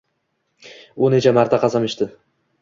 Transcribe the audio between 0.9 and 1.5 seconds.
U necha